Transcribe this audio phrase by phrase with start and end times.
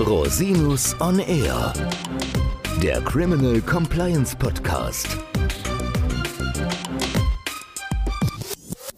[0.00, 1.72] Rosinus on Air,
[2.80, 5.08] der Criminal Compliance Podcast.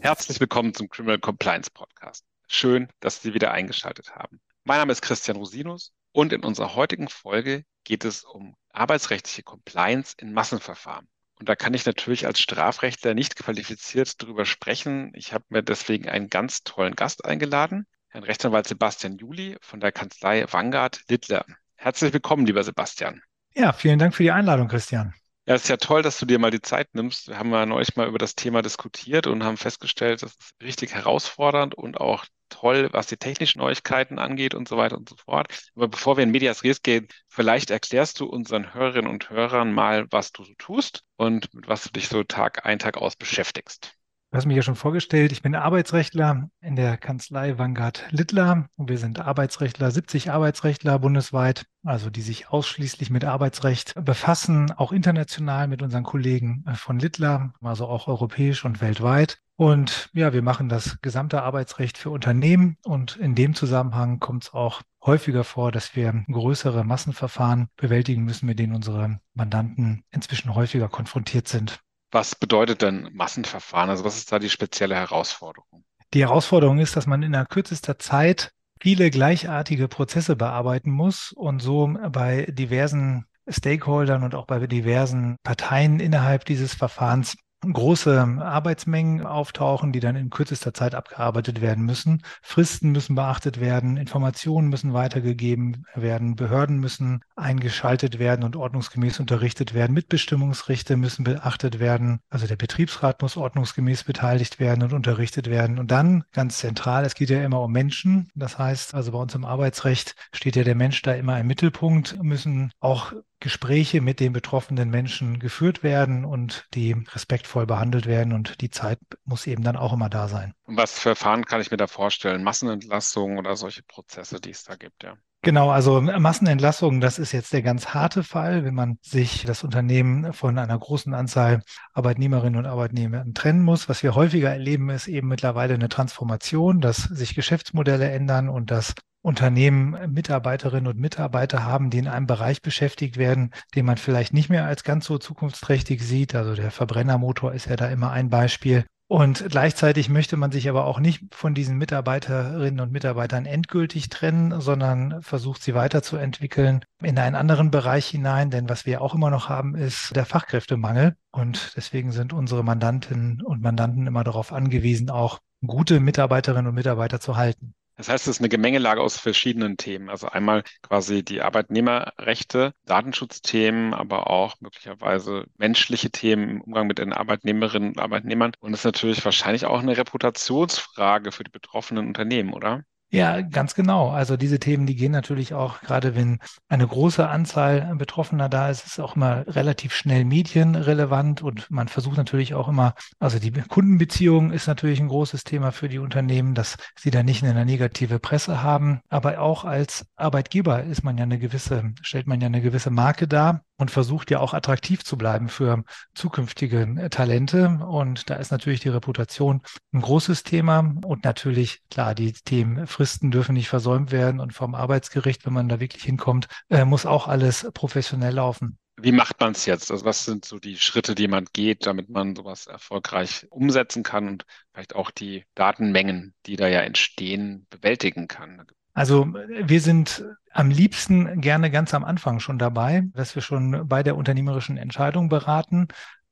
[0.01, 2.27] Herzlich willkommen zum Criminal Compliance Podcast.
[2.49, 4.41] Schön, dass Sie wieder eingeschaltet haben.
[4.65, 10.15] Mein Name ist Christian Rosinus und in unserer heutigen Folge geht es um arbeitsrechtliche Compliance
[10.19, 11.09] in Massenverfahren.
[11.39, 15.13] Und da kann ich natürlich als Strafrechtler nicht qualifiziert darüber sprechen.
[15.15, 19.93] Ich habe mir deswegen einen ganz tollen Gast eingeladen, Herrn Rechtsanwalt Sebastian Juli von der
[19.93, 21.45] Kanzlei Vanguard Littler.
[21.77, 23.23] Herzlich willkommen, lieber Sebastian.
[23.55, 25.15] Ja, vielen Dank für die Einladung, Christian.
[25.47, 27.29] Ja, es ist ja toll, dass du dir mal die Zeit nimmst.
[27.29, 30.93] Wir haben ja neulich mal über das Thema diskutiert und haben festgestellt, das ist richtig
[30.93, 35.47] herausfordernd und auch toll, was die technischen Neuigkeiten angeht und so weiter und so fort.
[35.77, 40.07] Aber bevor wir in Medias Res gehen, vielleicht erklärst du unseren Hörerinnen und Hörern mal,
[40.11, 43.95] was du so tust und mit was du dich so Tag ein, Tag aus beschäftigst.
[44.33, 48.69] Du hast mich ja schon vorgestellt, ich bin Arbeitsrechtler in der Kanzlei Vanguard Littler.
[48.77, 55.67] Wir sind Arbeitsrechtler, 70 Arbeitsrechtler bundesweit, also die sich ausschließlich mit Arbeitsrecht befassen, auch international
[55.67, 59.41] mit unseren Kollegen von Littler, also auch europäisch und weltweit.
[59.57, 64.55] Und ja, wir machen das gesamte Arbeitsrecht für Unternehmen und in dem Zusammenhang kommt es
[64.55, 70.89] auch häufiger vor, dass wir größere Massenverfahren bewältigen müssen, mit denen unsere Mandanten inzwischen häufiger
[70.89, 71.81] konfrontiert sind.
[72.11, 73.91] Was bedeutet denn Massenverfahren?
[73.91, 75.85] Also was ist da die spezielle Herausforderung?
[76.13, 81.61] Die Herausforderung ist, dass man in der kürzester Zeit viele gleichartige Prozesse bearbeiten muss und
[81.61, 89.93] so bei diversen Stakeholdern und auch bei diversen Parteien innerhalb dieses Verfahrens große Arbeitsmengen auftauchen,
[89.93, 92.23] die dann in kürzester Zeit abgearbeitet werden müssen.
[92.43, 99.75] Fristen müssen beachtet werden, Informationen müssen weitergegeben werden, Behörden müssen eingeschaltet werden und ordnungsgemäß unterrichtet
[99.75, 105.79] werden, Mitbestimmungsrechte müssen beachtet werden, also der Betriebsrat muss ordnungsgemäß beteiligt werden und unterrichtet werden.
[105.79, 108.31] Und dann ganz zentral, es geht ja immer um Menschen.
[108.35, 112.23] Das heißt, also bei uns im Arbeitsrecht steht ja der Mensch da immer im Mittelpunkt,
[112.23, 118.61] müssen auch Gespräche mit den betroffenen Menschen geführt werden und die respektvoll behandelt werden und
[118.61, 120.55] die Zeit muss eben dann auch immer da sein.
[120.65, 122.45] Und was für Verfahren kann ich mir da vorstellen?
[122.45, 125.17] Massenentlassungen oder solche Prozesse, die es da gibt, ja?
[125.43, 130.35] Genau, also Massenentlassungen, das ist jetzt der ganz harte Fall, wenn man sich das Unternehmen
[130.35, 131.63] von einer großen Anzahl
[131.95, 133.89] Arbeitnehmerinnen und Arbeitnehmer trennen muss.
[133.89, 138.95] Was wir häufiger erleben, ist eben mittlerweile eine Transformation, dass sich Geschäftsmodelle ändern und dass
[139.23, 144.49] Unternehmen Mitarbeiterinnen und Mitarbeiter haben, die in einem Bereich beschäftigt werden, den man vielleicht nicht
[144.49, 146.35] mehr als ganz so zukunftsträchtig sieht.
[146.35, 148.85] Also der Verbrennermotor ist ja da immer ein Beispiel.
[149.11, 154.61] Und gleichzeitig möchte man sich aber auch nicht von diesen Mitarbeiterinnen und Mitarbeitern endgültig trennen,
[154.61, 158.51] sondern versucht sie weiterzuentwickeln in einen anderen Bereich hinein.
[158.51, 161.17] Denn was wir auch immer noch haben, ist der Fachkräftemangel.
[161.33, 167.19] Und deswegen sind unsere Mandantinnen und Mandanten immer darauf angewiesen, auch gute Mitarbeiterinnen und Mitarbeiter
[167.19, 167.75] zu halten.
[168.01, 170.09] Das heißt, es ist eine Gemengelage aus verschiedenen Themen.
[170.09, 177.13] Also einmal quasi die Arbeitnehmerrechte, Datenschutzthemen, aber auch möglicherweise menschliche Themen im Umgang mit den
[177.13, 178.53] Arbeitnehmerinnen und Arbeitnehmern.
[178.61, 182.85] Und das ist natürlich wahrscheinlich auch eine Reputationsfrage für die betroffenen Unternehmen, oder?
[183.13, 184.11] Ja, ganz genau.
[184.11, 186.39] Also diese Themen, die gehen natürlich auch, gerade wenn
[186.69, 192.17] eine große Anzahl Betroffener da ist, ist auch immer relativ schnell medienrelevant und man versucht
[192.17, 196.77] natürlich auch immer, also die Kundenbeziehung ist natürlich ein großes Thema für die Unternehmen, dass
[196.97, 199.01] sie da nicht eine negative Presse haben.
[199.09, 203.27] Aber auch als Arbeitgeber ist man ja eine gewisse, stellt man ja eine gewisse Marke
[203.27, 205.83] dar und versucht ja auch attraktiv zu bleiben für
[206.15, 207.81] zukünftige äh, Talente.
[207.89, 210.95] Und da ist natürlich die Reputation ein großes Thema.
[211.05, 214.41] Und natürlich, klar, die Themen Fristen dürfen nicht versäumt werden.
[214.41, 218.79] Und vom Arbeitsgericht, wenn man da wirklich hinkommt, äh, muss auch alles professionell laufen.
[219.03, 219.91] Wie macht man es jetzt?
[219.91, 224.29] Also was sind so die Schritte, die man geht, damit man sowas erfolgreich umsetzen kann
[224.29, 228.67] und vielleicht auch die Datenmengen, die da ja entstehen, bewältigen kann?
[228.93, 234.03] Also wir sind am liebsten gerne ganz am Anfang schon dabei, dass wir schon bei
[234.03, 235.89] der unternehmerischen Entscheidung beraten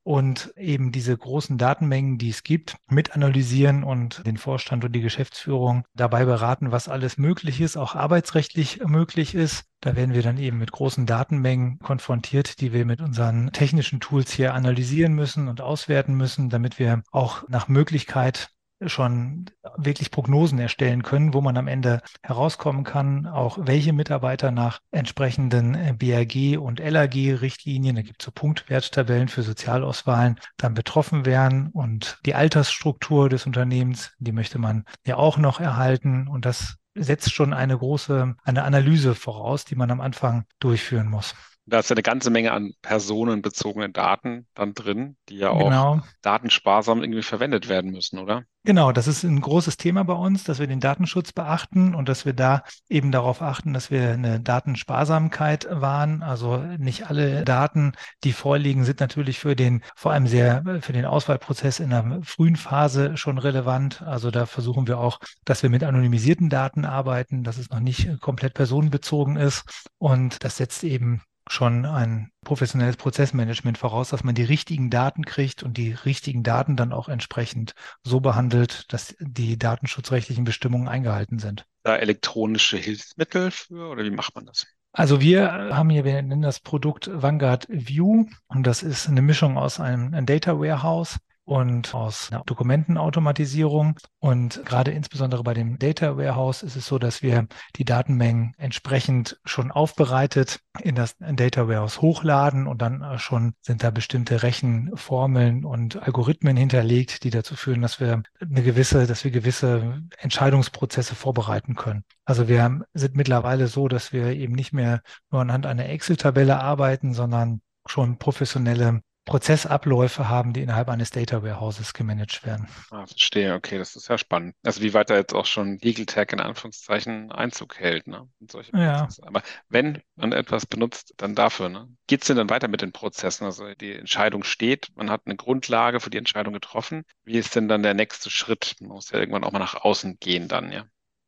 [0.08, 5.02] und eben diese großen Datenmengen, die es gibt, mit analysieren und den Vorstand und die
[5.02, 9.64] Geschäftsführung dabei beraten, was alles möglich ist, auch arbeitsrechtlich möglich ist.
[9.80, 14.32] Da werden wir dann eben mit großen Datenmengen konfrontiert, die wir mit unseren technischen Tools
[14.32, 18.48] hier analysieren müssen und auswerten müssen, damit wir auch nach Möglichkeit
[18.86, 24.80] schon wirklich Prognosen erstellen können, wo man am Ende herauskommen kann, auch welche Mitarbeiter nach
[24.90, 31.68] entsprechenden äh, BAG und LAG-Richtlinien, da gibt es so Punktwerttabellen für Sozialauswahlen, dann betroffen wären.
[31.68, 36.28] Und die Altersstruktur des Unternehmens, die möchte man ja auch noch erhalten.
[36.28, 41.34] Und das setzt schon eine große, eine Analyse voraus, die man am Anfang durchführen muss.
[41.68, 46.00] Da ist ja eine ganze Menge an personenbezogenen Daten dann drin, die ja auch Genau.
[46.22, 48.44] datensparsam irgendwie verwendet werden müssen, oder?
[48.64, 52.26] Genau, das ist ein großes Thema bei uns, dass wir den Datenschutz beachten und dass
[52.26, 56.22] wir da eben darauf achten, dass wir eine Datensparsamkeit wahren.
[56.22, 57.92] Also nicht alle Daten,
[58.24, 62.56] die vorliegen, sind natürlich für den, vor allem sehr für den Auswahlprozess in einer frühen
[62.56, 64.02] Phase schon relevant.
[64.02, 68.20] Also da versuchen wir auch, dass wir mit anonymisierten Daten arbeiten, dass es noch nicht
[68.20, 69.64] komplett personenbezogen ist.
[69.98, 71.22] Und das setzt eben
[71.52, 76.76] schon ein professionelles Prozessmanagement voraus, dass man die richtigen Daten kriegt und die richtigen Daten
[76.76, 81.66] dann auch entsprechend so behandelt, dass die datenschutzrechtlichen Bestimmungen eingehalten sind.
[81.82, 84.66] Da elektronische Hilfsmittel für oder wie macht man das?
[84.92, 89.58] Also wir haben hier, wir nennen das Produkt Vanguard View und das ist eine Mischung
[89.58, 91.18] aus einem, einem Data Warehouse
[91.48, 93.96] und aus einer Dokumentenautomatisierung.
[94.18, 97.46] Und gerade insbesondere bei dem Data Warehouse ist es so, dass wir
[97.76, 103.90] die Datenmengen entsprechend schon aufbereitet in das Data Warehouse hochladen und dann schon sind da
[103.90, 110.02] bestimmte Rechenformeln und Algorithmen hinterlegt, die dazu führen, dass wir eine gewisse, dass wir gewisse
[110.18, 112.04] Entscheidungsprozesse vorbereiten können.
[112.26, 117.14] Also wir sind mittlerweile so, dass wir eben nicht mehr nur anhand einer Excel-Tabelle arbeiten,
[117.14, 122.66] sondern schon professionelle Prozessabläufe haben, die innerhalb eines Data Warehouses gemanagt werden.
[122.90, 124.54] Ah, verstehe, okay, das ist ja spannend.
[124.64, 128.28] Also wie weit da jetzt auch schon Legal Tech in Anführungszeichen Einzug hält, ne?
[128.72, 129.02] Ja.
[129.02, 129.26] Prozesse.
[129.26, 131.88] Aber wenn man etwas benutzt, dann dafür, ne?
[132.06, 133.44] Geht es denn dann weiter mit den Prozessen?
[133.44, 137.04] Also die Entscheidung steht, man hat eine Grundlage für die Entscheidung getroffen.
[137.24, 138.76] Wie ist denn dann der nächste Schritt?
[138.80, 140.86] Man muss ja irgendwann auch mal nach außen gehen dann, ja.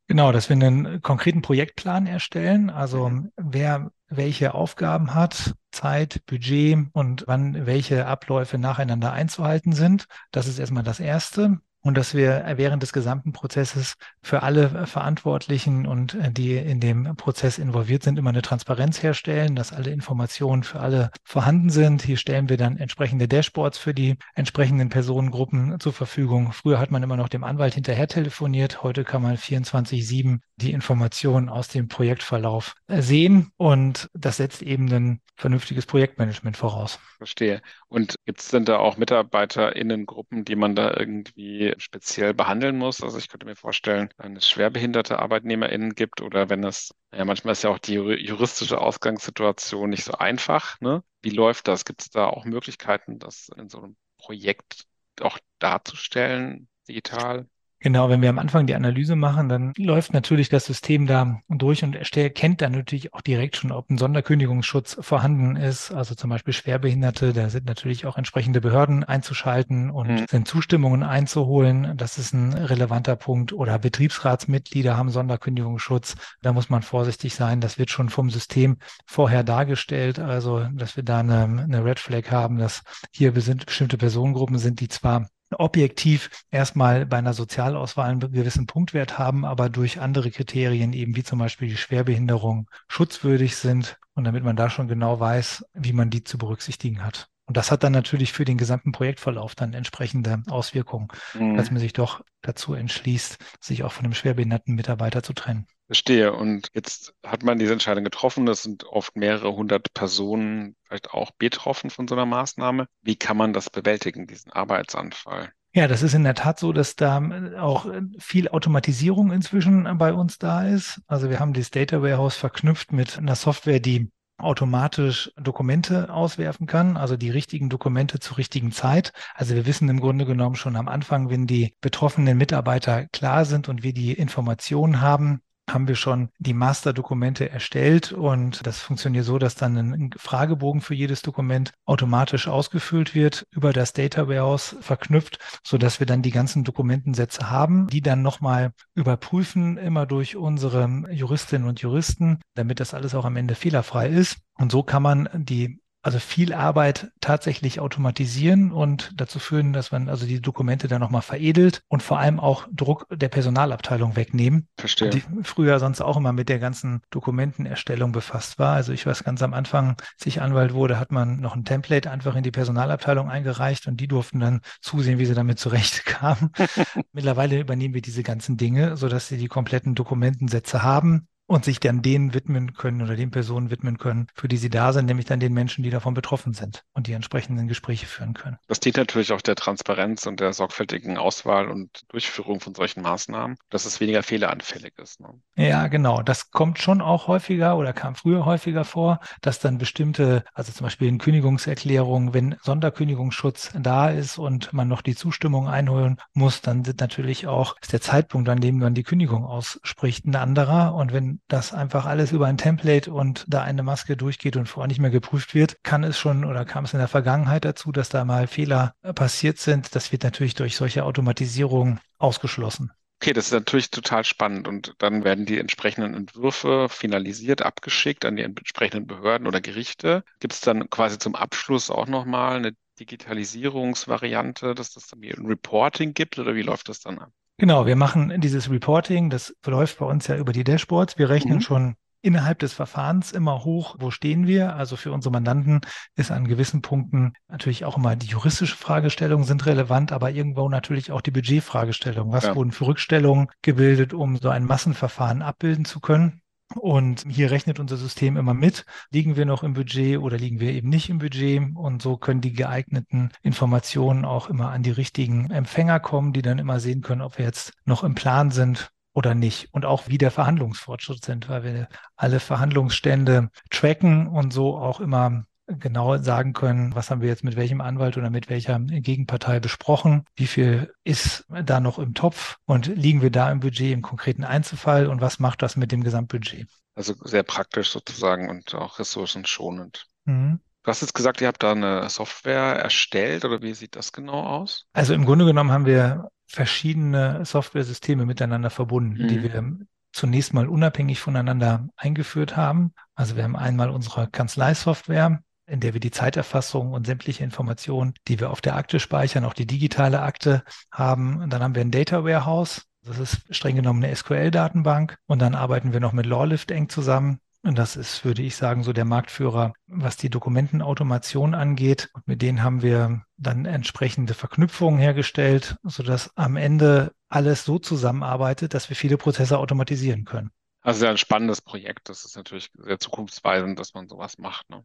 [0.09, 3.33] Genau, dass wir einen konkreten Projektplan erstellen, also Mhm.
[3.37, 10.07] wer welche Aufgaben hat, Zeit, Budget und wann welche Abläufe nacheinander einzuhalten sind.
[10.33, 11.61] Das ist erstmal das Erste.
[11.83, 17.17] Und dass wir während des gesamten Prozesses für alle Verantwortlichen und äh, die in dem
[17.17, 22.03] Prozess involviert sind, immer eine Transparenz herstellen, dass alle Informationen für alle vorhanden sind.
[22.03, 26.53] Hier stellen wir dann entsprechende Dashboards für die entsprechenden Personengruppen zur Verfügung.
[26.53, 28.83] Früher hat man immer noch dem Anwalt hinterher telefoniert.
[28.83, 33.53] Heute kann man 24-7 die Informationen aus dem Projektverlauf äh, sehen.
[33.57, 37.01] Und das setzt eben ein vernünftiges Projektmanagement voraus.
[37.17, 37.63] Verstehe.
[37.89, 43.03] Und es denn da auch MitarbeiterInnengruppen, die man da irgendwie speziell behandeln muss?
[43.03, 47.53] Also ich könnte mir vorstellen, wenn es schwerbehinderte ArbeitnehmerInnen gibt oder wenn es, ja, manchmal
[47.53, 51.03] ist ja auch die ju- juristische Ausgangssituation nicht so einfach, ne?
[51.23, 51.85] Wie läuft das?
[51.85, 54.87] Gibt es da auch Möglichkeiten, das in so einem Projekt
[55.21, 57.47] auch darzustellen, digital?
[57.83, 61.83] Genau, wenn wir am Anfang die Analyse machen, dann läuft natürlich das System da durch
[61.83, 65.91] und erstellt, kennt dann natürlich auch direkt schon, ob ein Sonderkündigungsschutz vorhanden ist.
[65.91, 70.27] Also zum Beispiel Schwerbehinderte, da sind natürlich auch entsprechende Behörden einzuschalten und Mhm.
[70.29, 71.97] sind Zustimmungen einzuholen.
[71.97, 73.55] Das ist ein relevanter Punkt.
[73.55, 76.17] Oder Betriebsratsmitglieder haben Sonderkündigungsschutz.
[76.43, 77.63] Da muss man vorsichtig sein.
[77.63, 80.19] Das wird schon vom System vorher dargestellt.
[80.19, 84.89] Also, dass wir da eine, eine Red Flag haben, dass hier bestimmte Personengruppen sind, die
[84.89, 85.29] zwar
[85.59, 91.25] objektiv erstmal bei einer Sozialauswahl einen gewissen Punktwert haben, aber durch andere Kriterien eben wie
[91.25, 96.11] zum Beispiel die Schwerbehinderung schutzwürdig sind und damit man da schon genau weiß, wie man
[96.11, 97.29] die zu berücksichtigen hat.
[97.47, 101.59] Und das hat dann natürlich für den gesamten Projektverlauf dann entsprechende Auswirkungen, Mhm.
[101.59, 105.67] als man sich doch dazu entschließt, sich auch von einem schwerbehinderten Mitarbeiter zu trennen.
[105.91, 106.33] Verstehe.
[106.33, 108.47] Und jetzt hat man diese Entscheidung getroffen.
[108.47, 112.87] Es sind oft mehrere hundert Personen vielleicht auch betroffen von so einer Maßnahme.
[113.03, 115.51] Wie kann man das bewältigen, diesen Arbeitsanfall?
[115.75, 119.87] Ja, das ist in der Tat so, dass da äh, auch äh, viel Automatisierung inzwischen
[119.87, 121.01] äh, bei uns da ist.
[121.09, 126.97] Also wir haben das Data Warehouse verknüpft mit einer Software, die automatisch Dokumente auswerfen kann,
[126.97, 129.13] also die richtigen Dokumente zur richtigen Zeit.
[129.35, 133.69] Also wir wissen im Grunde genommen schon am Anfang, wenn die betroffenen Mitarbeiter klar sind
[133.69, 135.41] und wir die Informationen haben,
[135.73, 140.95] haben wir schon die Masterdokumente erstellt und das funktioniert so, dass dann ein Fragebogen für
[140.95, 146.31] jedes Dokument automatisch ausgefüllt wird, über das Data Warehouse verknüpft, so dass wir dann die
[146.31, 152.95] ganzen Dokumentensätze haben, die dann nochmal überprüfen, immer durch unsere Juristinnen und Juristen, damit das
[152.95, 154.39] alles auch am Ende fehlerfrei ist.
[154.59, 160.09] Und so kann man die also viel Arbeit tatsächlich automatisieren und dazu führen, dass man
[160.09, 165.11] also die Dokumente dann nochmal veredelt und vor allem auch Druck der Personalabteilung wegnehmen, Verstehe.
[165.11, 168.75] die früher sonst auch immer mit der ganzen Dokumentenerstellung befasst war.
[168.75, 172.11] Also ich weiß ganz am Anfang, als ich Anwalt wurde, hat man noch ein Template
[172.11, 176.51] einfach in die Personalabteilung eingereicht und die durften dann zusehen, wie sie damit zurechtkamen.
[177.13, 182.01] Mittlerweile übernehmen wir diese ganzen Dinge, sodass sie die kompletten Dokumentensätze haben und sich dann
[182.01, 185.41] denen widmen können oder den Personen widmen können, für die sie da sind, nämlich dann
[185.41, 188.57] den Menschen, die davon betroffen sind und die entsprechenden Gespräche führen können.
[188.69, 193.57] Das dient natürlich auch der Transparenz und der sorgfältigen Auswahl und Durchführung von solchen Maßnahmen,
[193.69, 195.19] dass es weniger fehleranfällig ist.
[195.19, 195.41] Ne?
[195.57, 196.23] Ja, genau.
[196.23, 200.85] Das kommt schon auch häufiger oder kam früher häufiger vor, dass dann bestimmte, also zum
[200.85, 206.85] Beispiel in Kündigungserklärungen, wenn Sonderkündigungsschutz da ist und man noch die Zustimmung einholen muss, dann
[206.85, 210.95] sind natürlich auch, ist der Zeitpunkt, an dem man die Kündigung ausspricht, ein anderer.
[210.95, 214.89] Und wenn das einfach alles über ein Template und da eine Maske durchgeht und vorher
[214.89, 218.09] nicht mehr geprüft wird, kann es schon oder kam es in der Vergangenheit dazu, dass
[218.09, 219.95] da mal Fehler passiert sind.
[219.95, 222.93] Das wird natürlich durch solche Automatisierung ausgeschlossen.
[223.23, 224.67] Okay, das ist natürlich total spannend.
[224.67, 230.25] Und dann werden die entsprechenden Entwürfe finalisiert, abgeschickt an die entsprechenden Behörden oder Gerichte.
[230.39, 236.15] Gibt es dann quasi zum Abschluss auch nochmal eine Digitalisierungsvariante, dass das dann ein Reporting
[236.15, 237.31] gibt oder wie läuft das dann ab?
[237.61, 241.19] Genau, wir machen dieses Reporting, das läuft bei uns ja über die Dashboards.
[241.19, 241.61] Wir rechnen mhm.
[241.61, 244.77] schon innerhalb des Verfahrens immer hoch, wo stehen wir.
[244.77, 245.83] Also für unsere Mandanten
[246.17, 251.13] ist an gewissen Punkten natürlich auch immer die juristische Fragestellung sind relevant, aber irgendwo natürlich
[251.13, 252.33] auch die Budgetfragestellung.
[252.33, 252.57] Was ja.
[252.57, 256.40] wurden für Rückstellungen gebildet, um so ein Massenverfahren abbilden zu können?
[256.77, 260.73] Und hier rechnet unser System immer mit, liegen wir noch im Budget oder liegen wir
[260.73, 261.63] eben nicht im Budget.
[261.75, 266.59] Und so können die geeigneten Informationen auch immer an die richtigen Empfänger kommen, die dann
[266.59, 269.69] immer sehen können, ob wir jetzt noch im Plan sind oder nicht.
[269.73, 275.45] Und auch wie der Verhandlungsfortschritt sind, weil wir alle Verhandlungsstände tracken und so auch immer
[275.79, 280.25] genau sagen können, was haben wir jetzt mit welchem Anwalt oder mit welcher Gegenpartei besprochen,
[280.35, 284.45] wie viel ist da noch im Topf und liegen wir da im Budget im konkreten
[284.45, 286.69] Einzelfall und was macht das mit dem Gesamtbudget?
[286.95, 290.07] Also sehr praktisch sozusagen und auch ressourcenschonend.
[290.25, 290.61] Mhm.
[290.83, 294.43] Du hast jetzt gesagt, ihr habt da eine Software erstellt oder wie sieht das genau
[294.43, 294.87] aus?
[294.95, 299.29] Also im Grunde genommen haben wir verschiedene Software-Systeme miteinander verbunden, mhm.
[299.29, 299.79] die wir
[300.13, 302.95] zunächst mal unabhängig voneinander eingeführt haben.
[303.15, 308.41] Also wir haben einmal unsere Kanzleisoftware, in der wir die Zeiterfassung und sämtliche Informationen, die
[308.41, 311.49] wir auf der Akte speichern, auch die digitale Akte haben.
[311.49, 312.87] Dann haben wir ein Data Warehouse.
[313.03, 315.17] Das ist streng genommen eine SQL-Datenbank.
[315.27, 317.41] Und dann arbeiten wir noch mit Lawlift eng zusammen.
[317.63, 322.09] Und das ist, würde ich sagen, so der Marktführer, was die Dokumentenautomation angeht.
[322.15, 328.75] Und mit denen haben wir dann entsprechende Verknüpfungen hergestellt, sodass am Ende alles so zusammenarbeitet,
[328.75, 330.51] dass wir viele Prozesse automatisieren können.
[330.83, 332.09] Also sehr ein spannendes Projekt.
[332.09, 334.71] Das ist natürlich sehr zukunftsweisend, dass man sowas macht.
[334.71, 334.83] Ne?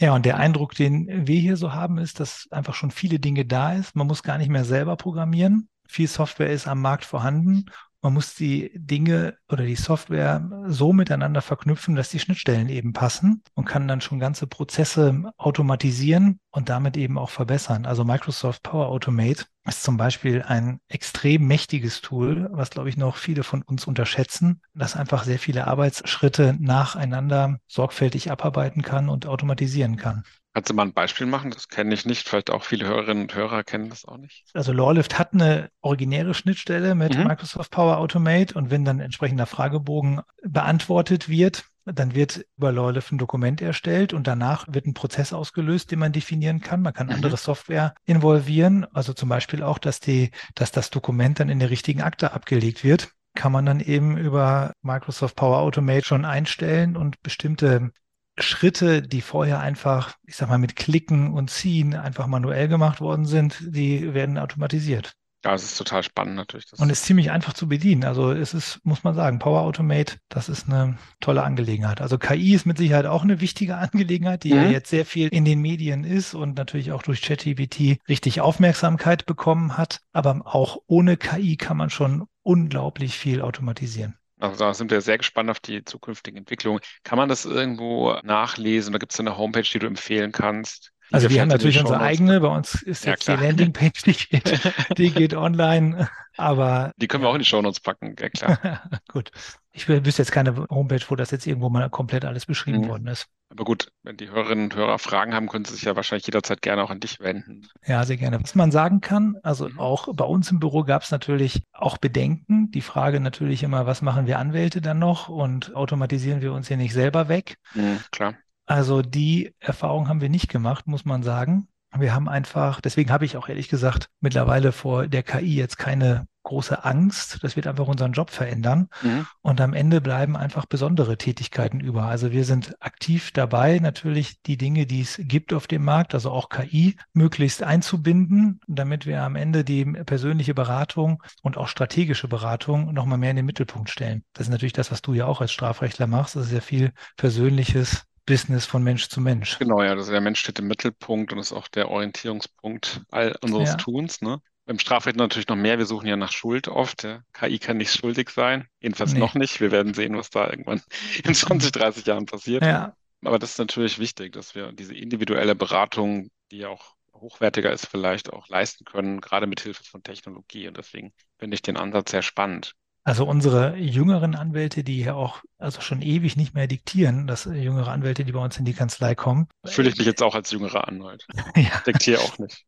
[0.00, 3.46] Ja, und der Eindruck, den wir hier so haben, ist, dass einfach schon viele Dinge
[3.46, 3.96] da ist.
[3.96, 5.68] Man muss gar nicht mehr selber programmieren.
[5.88, 7.66] Viel Software ist am Markt vorhanden
[8.06, 13.42] man muss die Dinge oder die Software so miteinander verknüpfen, dass die Schnittstellen eben passen
[13.54, 17.84] und kann dann schon ganze Prozesse automatisieren und damit eben auch verbessern.
[17.84, 23.16] Also Microsoft Power Automate ist zum Beispiel ein extrem mächtiges Tool, was, glaube ich, noch
[23.16, 29.96] viele von uns unterschätzen, das einfach sehr viele Arbeitsschritte nacheinander sorgfältig abarbeiten kann und automatisieren
[29.96, 30.24] kann.
[30.56, 31.50] Kannst du mal ein Beispiel machen?
[31.50, 32.26] Das kenne ich nicht.
[32.26, 34.46] Vielleicht auch viele Hörerinnen und Hörer kennen das auch nicht.
[34.54, 37.24] Also Lawlift hat eine originäre Schnittstelle mit mhm.
[37.24, 43.18] Microsoft Power Automate und wenn dann entsprechender Fragebogen beantwortet wird, dann wird über Lawlift ein
[43.18, 46.82] Dokument erstellt und danach wird ein Prozess ausgelöst, den man definieren kann.
[46.82, 47.14] Man kann mhm.
[47.14, 51.70] andere Software involvieren, also zum Beispiel auch, dass die, dass das Dokument dann in der
[51.70, 57.22] richtigen Akte abgelegt wird kann man dann eben über Microsoft Power Automate schon einstellen und
[57.22, 57.92] bestimmte
[58.38, 63.24] Schritte, die vorher einfach, ich sag mal, mit Klicken und Ziehen einfach manuell gemacht worden
[63.24, 65.14] sind, die werden automatisiert.
[65.46, 66.66] Ja, es ist total spannend natürlich.
[66.76, 68.02] und ist ziemlich einfach zu bedienen.
[68.02, 72.00] Also es ist, muss man sagen, Power Automate, das ist eine tolle Angelegenheit.
[72.00, 74.62] Also KI ist mit Sicherheit auch eine wichtige Angelegenheit, die mhm.
[74.62, 79.24] ja jetzt sehr viel in den Medien ist und natürlich auch durch ChatGPT richtig Aufmerksamkeit
[79.24, 80.00] bekommen hat.
[80.12, 84.18] Aber auch ohne KI kann man schon unglaublich viel automatisieren.
[84.40, 86.80] Also da sind wir sehr gespannt auf die zukünftigen Entwicklungen.
[87.04, 90.92] Kann man das irgendwo nachlesen oder gibt es eine Homepage, die du empfehlen kannst?
[91.12, 93.36] Also wir haben natürlich unsere eigene, bei uns ist ja, jetzt klar.
[93.36, 94.60] die Landingpage, die geht,
[94.98, 96.92] die geht online, aber...
[96.96, 98.82] Die können wir auch in die Show Notes packen, ja klar.
[99.08, 99.30] Gut.
[99.72, 102.88] Ich wüsste jetzt keine Homepage, wo das jetzt irgendwo mal komplett alles beschrieben mhm.
[102.88, 103.26] worden ist.
[103.50, 106.62] Aber gut, wenn die Hörerinnen und Hörer Fragen haben, können sie sich ja wahrscheinlich jederzeit
[106.62, 107.68] gerne auch an dich wenden.
[107.86, 108.42] Ja, sehr gerne.
[108.42, 109.78] Was man sagen kann, also mhm.
[109.78, 112.70] auch bei uns im Büro gab es natürlich auch Bedenken.
[112.70, 116.78] Die Frage natürlich immer, was machen wir Anwälte dann noch und automatisieren wir uns hier
[116.78, 117.58] nicht selber weg?
[117.74, 118.34] Mhm, klar.
[118.66, 121.68] Also die Erfahrung haben wir nicht gemacht, muss man sagen.
[121.96, 126.26] Wir haben einfach, deswegen habe ich auch ehrlich gesagt mittlerweile vor der KI jetzt keine
[126.42, 127.38] große Angst.
[127.42, 128.88] Das wird einfach unseren Job verändern.
[129.02, 129.26] Mhm.
[129.42, 132.04] Und am Ende bleiben einfach besondere Tätigkeiten über.
[132.04, 136.30] Also wir sind aktiv dabei, natürlich die Dinge, die es gibt auf dem Markt, also
[136.30, 142.92] auch KI, möglichst einzubinden, damit wir am Ende die persönliche Beratung und auch strategische Beratung
[142.94, 144.22] nochmal mehr in den Mittelpunkt stellen.
[144.32, 146.36] Das ist natürlich das, was du ja auch als Strafrechtler machst.
[146.36, 149.58] Das ist ja viel Persönliches Business von Mensch zu Mensch.
[149.58, 153.70] Genau, ja, also der Mensch steht im Mittelpunkt und ist auch der Orientierungspunkt all unseres
[153.70, 153.76] ja.
[153.76, 154.20] Tuns.
[154.20, 154.40] Ne?
[154.66, 155.78] Beim Strafrecht natürlich noch mehr.
[155.78, 157.04] Wir suchen ja nach Schuld oft.
[157.04, 157.20] Ja.
[157.32, 158.66] KI kann nicht schuldig sein.
[158.80, 159.20] Jedenfalls nee.
[159.20, 159.60] noch nicht.
[159.60, 160.82] Wir werden sehen, was da irgendwann
[161.24, 162.64] in 20, 30 Jahren passiert.
[162.64, 162.94] Ja.
[163.24, 167.86] Aber das ist natürlich wichtig, dass wir diese individuelle Beratung, die ja auch hochwertiger ist,
[167.86, 170.68] vielleicht auch leisten können, gerade mit Hilfe von Technologie.
[170.68, 172.74] Und deswegen finde ich den Ansatz sehr spannend.
[173.06, 177.92] Also unsere jüngeren Anwälte, die ja auch also schon ewig nicht mehr diktieren, dass jüngere
[177.92, 179.46] Anwälte, die bei uns in die Kanzlei kommen.
[179.64, 181.24] Fühle ich mich jetzt auch als jüngerer Anwalt.
[181.56, 181.80] ja.
[181.86, 182.66] Diktiere auch nicht.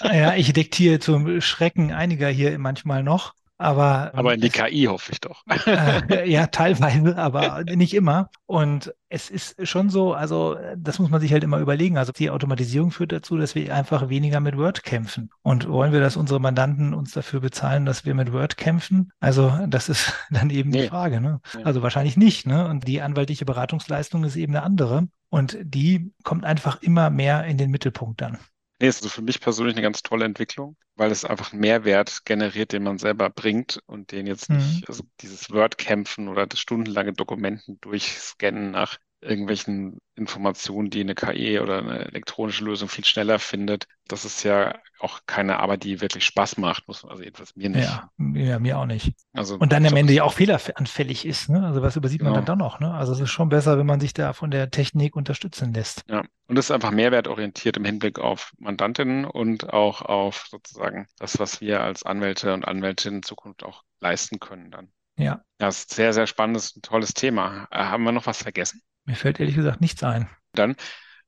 [0.00, 3.34] ja, ich diktiere zum Schrecken einiger hier manchmal noch.
[3.58, 5.42] Aber, aber in die KI hoffe ich doch.
[5.66, 8.30] Äh, ja, teilweise, aber nicht immer.
[8.46, 11.96] Und es ist schon so, also das muss man sich halt immer überlegen.
[11.96, 15.30] Also die Automatisierung führt dazu, dass wir einfach weniger mit Word kämpfen.
[15.42, 19.10] Und wollen wir, dass unsere Mandanten uns dafür bezahlen, dass wir mit Word kämpfen?
[19.20, 20.82] Also das ist dann eben nee.
[20.82, 21.20] die Frage.
[21.20, 21.40] Ne?
[21.64, 22.46] Also wahrscheinlich nicht.
[22.46, 22.68] Ne?
[22.68, 25.08] Und die anwaltliche Beratungsleistung ist eben eine andere.
[25.30, 28.38] Und die kommt einfach immer mehr in den Mittelpunkt dann.
[28.78, 32.24] Nee, ist also für mich persönlich eine ganz tolle Entwicklung, weil es einfach einen Mehrwert
[32.26, 34.56] generiert, den man selber bringt und den jetzt mhm.
[34.58, 41.58] nicht, also dieses Word-Kämpfen oder das stundenlange Dokumenten durchscannen nach irgendwelchen Informationen, die eine KI
[41.60, 43.86] oder eine elektronische Lösung viel schneller findet.
[44.08, 47.68] Das ist ja auch keine Arbeit, die wirklich Spaß macht, muss man, also jedenfalls mir
[47.68, 47.84] nicht.
[47.84, 49.12] Ja, ja mir auch nicht.
[49.32, 51.66] Also, und dann am Ende ja auch fehleranfällig ist, ne?
[51.66, 52.32] Also was übersieht genau.
[52.32, 52.94] man dann doch noch, ne?
[52.94, 56.04] Also es ist schon besser, wenn man sich da von der Technik unterstützen lässt.
[56.08, 61.38] Ja, und es ist einfach mehrwertorientiert im Hinblick auf Mandantinnen und auch auf sozusagen das,
[61.38, 64.90] was wir als Anwälte und Anwältinnen in Zukunft auch leisten können dann.
[65.18, 65.42] Ja.
[65.58, 67.66] Das ist sehr, sehr spannendes tolles Thema.
[67.70, 68.82] Äh, haben wir noch was vergessen?
[69.06, 70.28] Mir fällt ehrlich gesagt nichts ein.
[70.52, 70.76] Dann,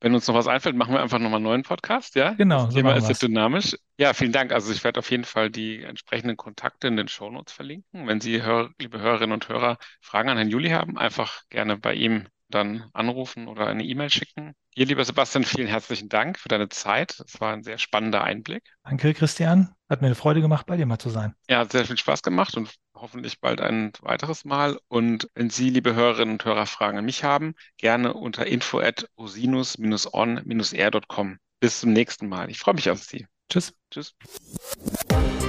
[0.01, 2.33] wenn uns noch was einfällt, machen wir einfach nochmal einen neuen Podcast, ja?
[2.35, 2.67] Genau.
[2.67, 3.77] Das so Thema ist ja dynamisch.
[3.99, 4.53] Ja, vielen Dank.
[4.53, 8.07] Also ich werde auf jeden Fall die entsprechenden Kontakte in den Shownotes verlinken.
[8.07, 8.43] Wenn Sie,
[8.79, 13.49] liebe Hörerinnen und Hörer, Fragen an Herrn Juli haben, einfach gerne bei ihm dann anrufen
[13.49, 14.55] oder eine E-Mail schicken.
[14.75, 17.21] Ihr, lieber Sebastian, vielen herzlichen Dank für deine Zeit.
[17.27, 18.63] Es war ein sehr spannender Einblick.
[18.85, 19.75] Danke, Christian.
[19.89, 21.35] Hat mir eine Freude gemacht, bei dir mal zu sein.
[21.49, 24.79] Ja, hat sehr viel Spaß gemacht und hoffentlich bald ein weiteres Mal.
[24.89, 29.09] Und wenn Sie, liebe Hörerinnen und Hörer, Fragen an mich haben, gerne unter info at
[29.17, 31.39] osinus-on-r.com.
[31.61, 32.51] Bis zum nächsten Mal.
[32.51, 33.27] Ich freue mich auf Sie.
[33.49, 33.73] Tschüss.
[33.91, 34.15] Tschüss.